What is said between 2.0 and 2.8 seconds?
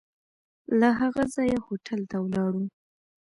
ته ولاړو.